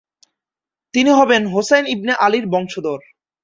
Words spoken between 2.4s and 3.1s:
বংশধর।